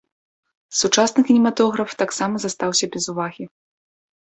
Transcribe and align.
Сучасны 0.79 1.21
кінематограф 1.27 1.95
таксама 2.01 2.35
застаўся 2.47 2.85
без 2.99 3.03
увагі. 3.17 3.43